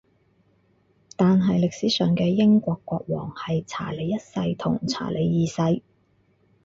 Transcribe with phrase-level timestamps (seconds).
[1.15, 5.83] 但係歷史上嘅英國國王係查理一世同查理二世